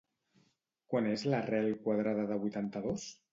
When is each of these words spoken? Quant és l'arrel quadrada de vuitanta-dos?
Quant 0.93 1.09
és 1.09 1.25
l'arrel 1.33 1.69
quadrada 1.85 2.25
de 2.33 2.39
vuitanta-dos? 2.47 3.07